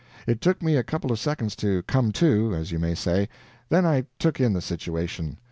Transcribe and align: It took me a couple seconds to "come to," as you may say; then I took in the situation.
It 0.25 0.41
took 0.41 0.63
me 0.63 0.77
a 0.77 0.83
couple 0.83 1.15
seconds 1.15 1.55
to 1.57 1.83
"come 1.83 2.11
to," 2.13 2.55
as 2.55 2.71
you 2.71 2.79
may 2.79 2.95
say; 2.95 3.29
then 3.69 3.85
I 3.85 4.07
took 4.17 4.39
in 4.39 4.53
the 4.53 4.59
situation. 4.61 5.37